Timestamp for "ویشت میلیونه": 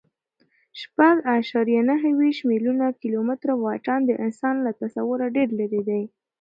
2.19-2.87